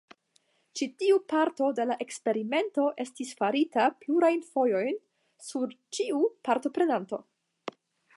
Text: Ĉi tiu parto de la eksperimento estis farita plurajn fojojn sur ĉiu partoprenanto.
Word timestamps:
Ĉi 0.79 0.85
tiu 1.01 1.17
parto 1.33 1.67
de 1.79 1.83
la 1.89 1.97
eksperimento 2.05 2.85
estis 3.05 3.33
farita 3.41 3.85
plurajn 4.05 4.41
fojojn 4.55 4.97
sur 5.51 5.77
ĉiu 5.99 6.23
partoprenanto. 6.49 7.21